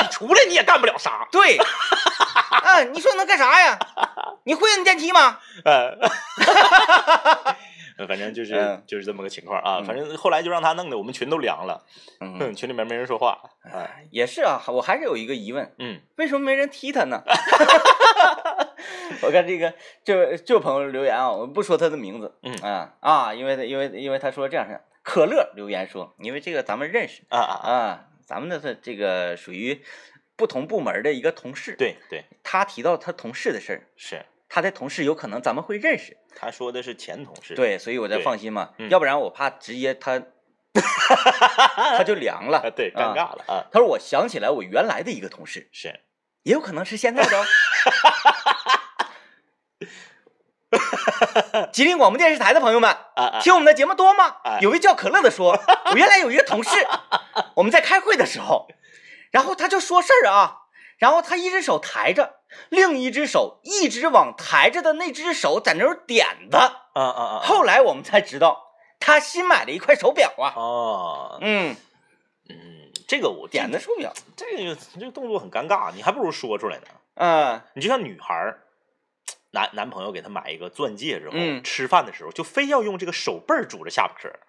[0.02, 1.56] 你出来你也干不了啥，对，
[2.50, 3.78] 啊，你说能干啥呀？
[4.44, 5.38] 你会摁电梯吗？
[5.64, 5.96] 呃，
[8.08, 8.82] 反正就是嗯。
[8.86, 9.84] 就是这么个情况啊，嗯。
[9.84, 11.84] 反正后来就让他弄的我们群都凉了，
[12.20, 17.22] 嗯，嗯，群里面没人说话，啊，也是啊，我还是有一个疑问，嗯为什么没人踢他呢？
[19.22, 19.72] 我看这个
[20.04, 29.80] 这位这位朋友留言啊，我不说他的名字，嗯啊啊，因为他因为因为他说这样式，可乐留言说，因为这个咱们认识啊啊啊，啊，咱们的这这个属于
[30.36, 32.24] 不同部门的一个同事，，对对。
[32.42, 34.24] 他提到他同事的事儿，是，
[34.54, 40.20] 他的同事有可能咱们会认识，他说的是前同事，对，所以我才放心嘛，嗯要不然我怕直接他
[41.96, 46.00] 他就凉了啊，，对，啊尴尬了啊，他说我想起来我原来的一个同事，是，
[46.42, 47.46] 也有可能是现在的哦。
[51.72, 54.58] 吉林广播电视台的朋友们，啊啊，听我们的节目多吗哎？
[54.60, 56.70] 有位叫可乐的说，我原来有一个同事，
[57.56, 58.68] 我们在开会的时候，
[59.30, 60.58] 然后他就说事儿啊，
[60.98, 66.56] 然后他一只手抬着，另一只手一直往抬着的那只手在那儿点子。
[66.56, 68.62] 啊啊啊，后来我们才知道，
[69.00, 70.52] 他新买了一块手表啊。
[70.56, 71.74] 哦，嗯，
[72.48, 72.56] 嗯，
[73.08, 74.12] 这个我点的手表。
[74.36, 76.84] 这个这个动作很尴尬，你还不如说出来呢。
[77.14, 78.62] 嗯你就像女孩儿，
[79.50, 84.40] 男男朋友给她买一个钻戒之后，嗯吃饭的时候就非要用这个手背儿拄着下巴颏儿，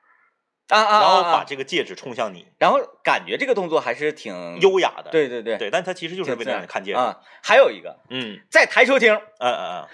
[0.70, 5.12] 啊啊，然后把这个戒指冲向你，然后感觉这个动作还是挺优雅的。
[5.12, 6.98] 对对对，对，但他其实就是为了让你看戒指。
[6.98, 7.20] 啊。
[7.42, 8.40] 还有一个，嗯。
[8.50, 9.88] 在台球厅嗯嗯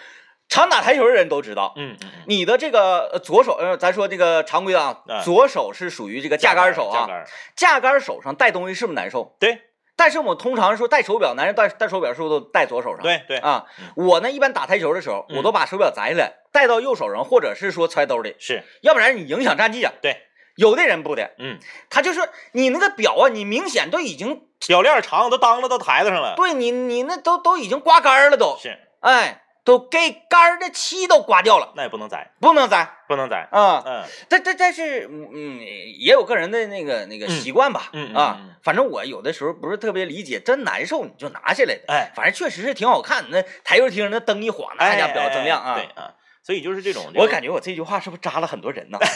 [0.48, 7.08] 常打台球的人都知道，嗯嗯嗯，你的这个呃左手，呃，咱说这个常规的啊，嗯左手是属于这个架杆手啊，
[7.56, 9.36] 架杆手上戴东西是不是难受？
[9.40, 9.62] 对。
[9.96, 13.04] 但是我们通常说戴手表，男人戴戴手表是不是都戴左手上？
[13.04, 15.38] 对对，啊嗯，我呢一般打台球的时候，嗯。
[15.38, 19.92] 我都把手表摘下来戴到右手上，或者是说揣兜里，是，要不然你影响战绩啊。
[20.02, 20.16] 对，
[20.60, 21.58] 有的人不的，嗯，
[21.90, 22.20] 他就是
[22.52, 26.34] 你那个表啊，你明显都已经表链长都当了到台子上了。
[26.36, 33.48] 对你你那都都已经刮杆儿了都，是，哎，都给杆儿的漆都刮掉了，那也不能摘，不能摘不能摘。
[33.52, 33.82] 啊。
[33.86, 34.04] 嗯。
[34.28, 35.60] 但但但是，嗯嗯，
[35.98, 37.30] 也有个人的那个那个嗯。
[37.30, 45.76] 习惯吧，啊嗯，反正我有的时候不是特别理解，真难受你就拿下来的，哎，反正确实是挺好看，那台球厅那灯一晃，那哎家表锃亮啊。
[45.76, 46.12] 对啊，
[46.44, 49.00] 所以就是这种，我感觉我这句话是不是扎了很多人呢？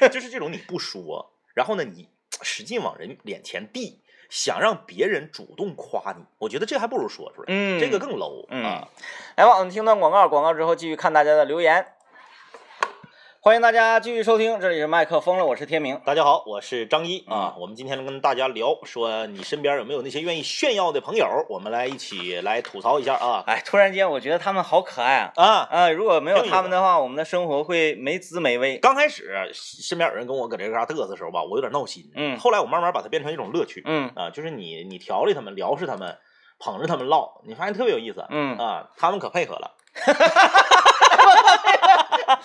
[0.00, 2.08] 觉就是这种你不说，然后呢你
[2.42, 8.88] 使劲往人脸前递，想让别人主动夸你，我觉得这还不如说出来，嗯这个更 low 嗯啊。
[9.36, 11.86] 来吧，我们听段广告，广告之后继续看大家的留言。
[13.46, 16.00] 欢迎大家继续收听，这里是麦克风了，我是天明。
[16.04, 17.54] 大家好，我是张一啊。
[17.54, 21.24] 嗯我们今天跟大家聊说，你身边有没有那些愿意炫耀的朋友？
[21.48, 25.32] 我们来一起来吐槽一下啊哎，突然间我觉得他们好可爱啊！
[25.36, 25.68] 啊！
[25.70, 28.78] 啊，如果没有他们的话，我们的生活会没滋没味。
[28.78, 32.02] 刚开始身边有人跟我搁这嘎嘚瑟的时候吧，我有点闹心。
[32.16, 36.18] 嗯后来我慢慢把它变成一种乐趣嗯啊，就是你你调理他们，聊是他们，
[36.58, 38.26] 捧着他们唠，你发现特别有意思。
[38.28, 39.70] 嗯，啊，他们可配合了。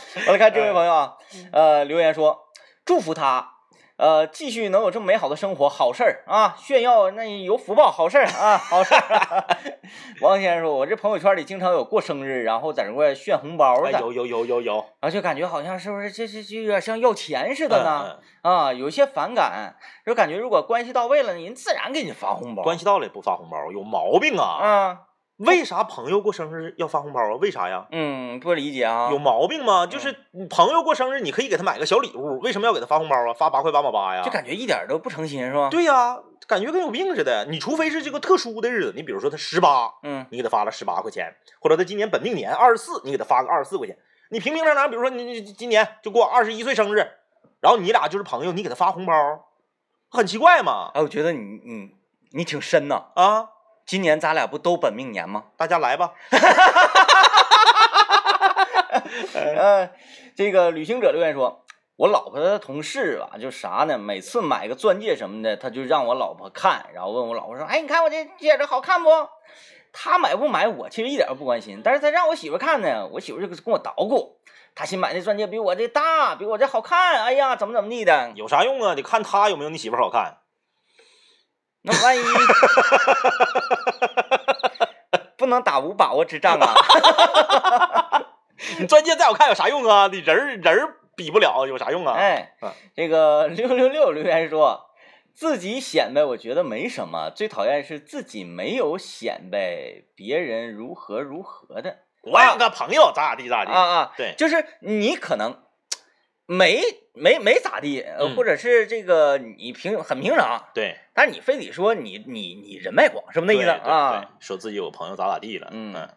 [0.27, 1.13] 我来看这位朋友啊，
[1.51, 2.39] 呃，留言说
[2.85, 3.51] 祝福他，
[3.97, 9.47] 呃，继续能有这么美好的生活，好事儿啊，炫耀那有福报，好事儿啊， 好事儿。
[10.21, 18.19] 王先生说，我这朋友圈里经常有过生日，然后在这块炫红包的，哎，有有有有有然后就感觉好像是不是这这这有点像要钱似的呢？
[18.41, 22.63] 啊，有一些反感，就感觉如果关系到位了，人自然给你发红包。
[22.63, 24.45] 关系到了也不发红包，有毛病啊！
[24.45, 24.99] 啊，
[25.45, 27.35] 为啥朋友过生日要发红包啊？
[27.41, 27.87] 为啥呀？
[27.91, 29.09] 嗯，不理解啊。
[29.11, 29.87] 有毛病吗？
[29.87, 33.33] 就是你朋友过生日，你可以给他买个小礼物，为什么要给他发红包啊？
[33.33, 34.21] 发八块八毛八呀？
[34.23, 35.69] 就感觉一点都不诚心是吧？
[35.69, 37.45] 对呀、感觉跟有病似的。
[37.45, 43.97] 你除非是这个特殊的日子，你比如说他十八，嗯你给他发了十八块钱，或者他今年本命年二十四，你给他发个二十四块钱。
[44.29, 47.05] 你平平常常，比如说你你今年就过二十一岁生日，
[47.59, 49.13] 然后你俩就是朋友，你给他发红包，
[50.09, 50.91] 很奇怪嘛？
[50.93, 51.91] 哎，我觉得你你
[52.33, 53.07] 你挺深呐。
[53.15, 53.49] 啊，
[53.85, 55.45] 今年咱俩不都本命年吗？
[55.57, 56.13] 大家来吧。
[59.33, 59.89] 呃，
[60.35, 61.65] 这个旅行者留言说，
[61.97, 63.97] 我老婆的同事吧，就啥呢？
[63.97, 69.09] 每次买个钻戒什么的，他就让我老婆看，然后问我老婆说：“哎，你看我这戒指好看不？”
[69.93, 74.37] 他买不买我其实一点都不关心，但是他让我媳妇看呢，我媳妇就跟我捣鼓，
[74.73, 78.31] 他新买的钻戒比我这大，比我这好看，哎呀，怎么怎么地的。
[78.35, 78.93] 有啥用啊？
[78.95, 80.37] 你看他有没有你媳妇好看。
[81.83, 82.21] 那万一
[85.37, 86.73] 不能打无把握之仗啊？
[88.79, 90.07] 你钻戒再好看有啥用啊？
[90.11, 92.13] 你人儿人儿比不了，有啥用啊？
[92.15, 94.89] 哎嗯，这个六六六留言说，
[95.33, 103.71] 自己显摆我觉得没什么，最讨厌是自己没有显摆，别人如何如何的我有个朋友咋咋地咋地。
[103.71, 105.63] 啊啊，对，就是你可能
[106.51, 106.81] 没
[107.13, 114.19] 没没咋地，呃嗯或者是这个你平很平常，对，但是你非得说你你你人脉广，是不是那意思对对啊？
[114.19, 115.69] 对说自己有朋友咋咋地了。
[115.71, 116.09] 嗯嗯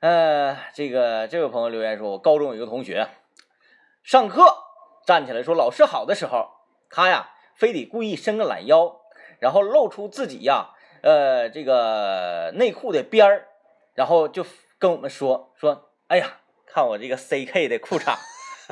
[0.00, 3.08] 呃，这个这位朋友留言说，我高中有一个同学，
[4.02, 4.44] 上课
[5.06, 6.50] 站起来说老师好的时候，
[6.90, 9.00] 他呀非得故意伸个懒腰，
[9.38, 10.70] 然后露出自己呀
[11.02, 13.46] 呃这个内裤的边儿，
[13.94, 14.44] 然后就
[14.78, 18.16] 跟我们说说，哎呀，看我这个 CK 的裤衩，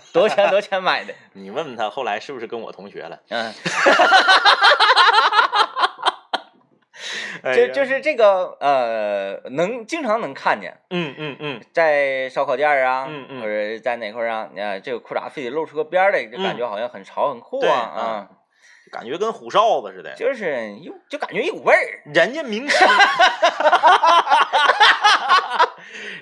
[0.13, 1.15] 多少钱多少钱买的？
[1.35, 3.19] 你问问他后来是不是跟我同学了？
[3.29, 3.53] 嗯，
[7.55, 10.81] 就就是这个呃，能经常能看见。
[10.91, 18.29] 嗯嗯嗯，在烧烤店啊，嗯嗯或者在哪块儿啊，呃，这个裤衩非得露出个边儿来，就感觉好像很潮很酷啊啊，
[18.91, 20.15] 感觉跟虎哨子似的。
[20.17, 22.03] 就是有就感觉一股味儿。
[22.13, 22.89] 人家明星，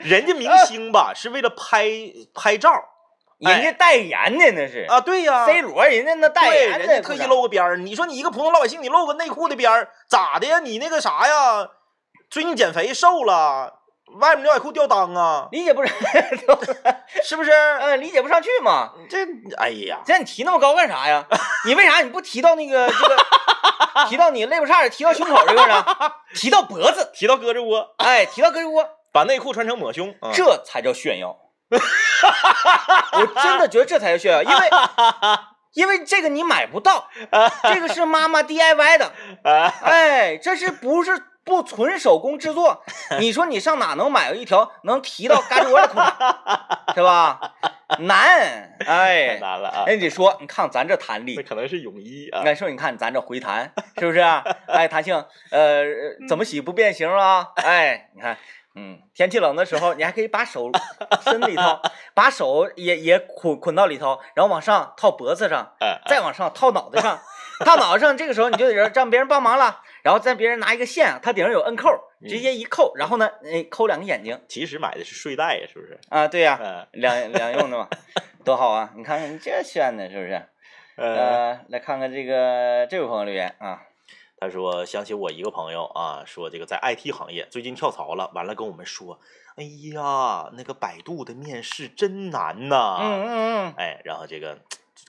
[0.00, 1.88] 人家明星吧是为了拍
[2.34, 2.70] 拍照
[3.38, 7.76] 人家代言的那是啊，对呀、，C 罗人家那代，言的人家特意露个边儿。
[7.76, 10.58] 你说你一个普通老百姓，你露个内裤的边儿，咋的呀？
[10.60, 11.68] 你那个啥呀？
[12.30, 13.80] 最近减肥瘦了，
[14.20, 15.92] 外面牛仔裤掉裆啊，理解不是，
[17.22, 17.50] 是不是？
[17.52, 18.92] 嗯，理解不上去嘛。
[19.10, 19.18] 这，
[19.58, 21.26] 哎呀，这你提那么高干啥呀？
[21.66, 23.16] 你为啥你不提到那个这个，
[24.08, 25.84] 提到你肋巴叉，提到胸口这个呢？
[26.34, 31.36] 提到脖子，提到胳肢窝，哎，提到胳肢窝，把内裤穿成抹胸，啊这才叫炫耀。
[33.12, 34.70] 我真的觉得这才是炫耀，因为
[35.74, 37.08] 因为这个你买不到，
[37.64, 39.12] 这个是妈妈 DIY 的，
[39.44, 42.82] 啊，哎，这是不是不纯手工制作？
[43.18, 47.40] 你说你上哪能买一条能提到胳肢窝的裤衩，是吧？
[48.00, 49.84] 难，太哎，难了啊！
[49.86, 54.42] 人家说，你看咱这弹力那，可能是泳衣啊，哎，说你看咱这回弹是不是啊？
[54.66, 55.14] 哎，弹性，
[55.52, 55.84] 呃，
[56.28, 57.48] 怎么洗不变形啊？
[57.62, 58.36] 哎，你看，
[58.76, 60.70] 嗯，天气冷的时候，你还可以把手
[61.22, 61.80] 伸里头，
[62.14, 67.18] 把手也也捆捆到里头，然后往上套脖子上，哎，再往上套脑袋上，
[67.64, 71.88] 套脑袋上，这个时候你就得让让别人帮忙了，然后再别人拿一个线，它顶上有摁扣，
[72.28, 75.98] 直接一扣，然后呢，哎，抠两个眼睛其实买的是睡袋呀，是不是？
[76.10, 77.88] 啊，对呀、嗯两两用的嘛，
[78.44, 78.90] 多好啊！
[78.94, 80.42] 你看看你这炫的，是不是？
[80.96, 83.80] 呃，呃，来看看这个这位朋友留言啊，
[84.38, 89.18] 他说想起我一个朋友啊，说这个在 IT 行业最近跳槽了，完了跟我们说，
[89.56, 89.64] 哎
[89.94, 92.98] 呀，那个百度的面试真难呐。
[93.00, 94.58] 嗯嗯嗯，哎，然后这个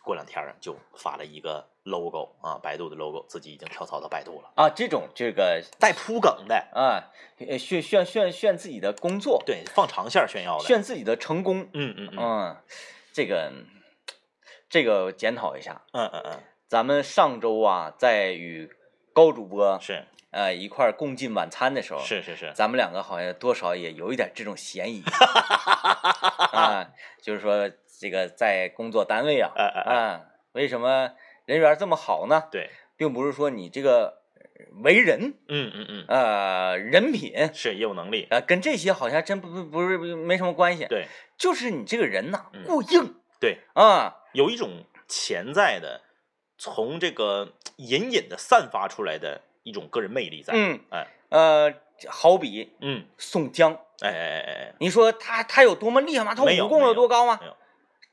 [0.01, 7.11] 过两天儿就发了一个 logo 啊，百度的 logo，自己已经跳槽到百度了，啊，这种这个带铺梗的，啊，
[7.45, 12.17] 呃炫炫炫炫自己的工作，对，放长线炫耀的，炫自己的成功，嗯嗯嗯。
[12.17, 12.57] 嗯，
[13.11, 13.51] 这个
[14.69, 18.71] 这个检讨一下，嗯嗯嗯，咱们上周啊，在与
[19.18, 20.03] 高主播是。
[20.30, 25.01] 呃一块儿共进晚餐的时候，是是是，咱们两个好像多少也有一点这种嫌疑
[26.53, 26.89] 啊，
[27.24, 31.09] 就是说这个在工作单位啊，啊，为什么
[31.45, 32.43] 人缘这么好呢？
[32.51, 34.22] 对，并不是说你这个
[34.84, 41.07] 为人嗯嗯嗯，呃人品是业务能力，呃跟这些好像真不不不是没什么关系，对。
[41.38, 46.01] 就是你这个人呐嗯过硬对，啊，有一种潜在的，
[46.57, 51.73] 从这个隐隐的散发出来的一种个人魅力在，嗯哎呃，
[52.07, 56.33] 好比嗯，宋江，哎哎哎哎哎，你说他他有多么厉害吗？
[56.33, 57.55] 他武功有多高吗没有？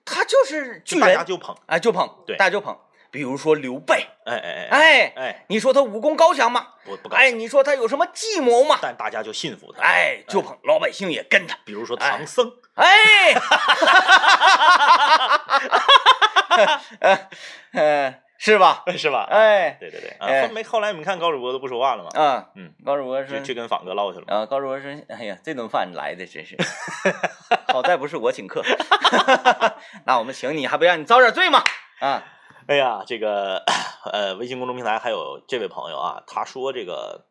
[0.05, 2.79] 他就是大家人，就捧，哎，就捧，对大家就捧。
[3.11, 6.67] 比如说刘备，哎哎哎哎，哎，你说他武功高强吗？
[6.85, 8.77] 不不高，哎，你说他有什么计谋吗？
[8.83, 11.57] 但大家就信服他，哎，就捧，老百姓也跟他。
[11.65, 13.33] 比如说唐僧，哎，
[16.99, 17.29] 呃
[17.73, 18.85] 呃，是吧？
[18.99, 19.27] 是吧？
[19.31, 22.11] 哎，对对对，哎啊，后没后来你们看高主播都不说话了吗？
[22.13, 24.27] 啊，嗯，高主播说，去去跟仿哥唠去了。
[24.29, 26.55] 啊，高主播说，哎呀，这顿饭来的真是，
[27.73, 28.63] 好在不是我请客，
[30.05, 31.63] 那我们请你还不让你遭点罪吗？
[32.01, 32.23] 啊，
[32.67, 33.65] 哎呀，这个
[34.13, 37.25] 呃，微信公众平台还有这位朋友啊，他说这个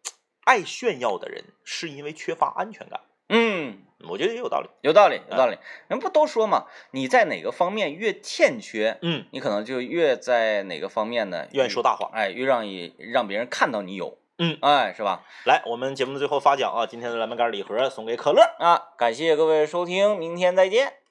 [0.46, 3.00] 爱炫耀的人是因为缺乏安全感，
[3.30, 4.70] 嗯，我觉得也有道理。
[4.82, 5.58] 有道理，有道理。
[5.88, 12.10] 人不都说嘛，你在哪个方面越欠缺，嗯，你可能就越在哪个方面呢，愿意说大话。
[12.14, 15.24] 哎，越让你让别人看到你有，嗯，哎，是吧？
[15.46, 18.44] 来，我们节目的最后发奖啊，今天的蓝莓干礼盒送给可乐。
[18.60, 21.03] 啊，感谢各位收听，明天再见。